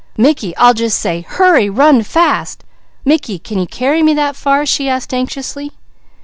"Mickey, 0.17 0.57
I'll 0.57 0.73
just 0.73 0.97
say, 0.97 1.21
'Hurry! 1.29 1.69
Run 1.69 2.01
fast!' 2.01 2.63
Mickey, 3.05 3.37
can 3.37 3.59
you 3.59 3.67
carry 3.67 4.01
me 4.01 4.15
that 4.15 4.35
far?" 4.35 4.65
she 4.65 4.89
asked 4.89 5.13
anxiously. 5.13 5.73